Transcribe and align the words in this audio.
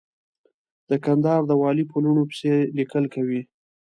د 0.89 0.91
کندهار 1.05 1.41
د 1.47 1.51
والي 1.61 1.83
په 1.91 1.95
لوڼو 2.03 2.23
پسې 2.29 2.53
ليکل 2.77 3.03
کوي. 3.13 3.41